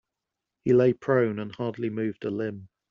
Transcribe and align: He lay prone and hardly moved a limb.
He 0.65 0.73
lay 0.73 0.93
prone 0.93 1.37
and 1.37 1.53
hardly 1.53 1.91
moved 1.91 2.25
a 2.25 2.31
limb. 2.31 2.69